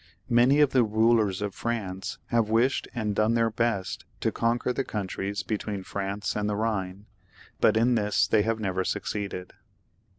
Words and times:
Many 0.31 0.61
of 0.61 0.71
the 0.71 0.83
rulers 0.83 1.43
of. 1.43 1.53
France 1.53 2.17
have 2.29 2.49
wished 2.49 2.87
and 2.95 3.13
done 3.13 3.35
their 3.35 3.51
best 3.51 4.03
to 4.21 4.31
conquer 4.31 4.73
the 4.73 4.83
countries 4.83 5.43
between 5.43 5.83
France 5.83 6.35
and 6.35 6.49
the 6.49 6.55
Ehine, 6.55 7.05
but 7.59 7.77
in 7.77 7.93
this 7.93 8.27
they 8.27 8.41
have 8.41 8.59
never 8.59 8.83
succeeded. 8.83 9.53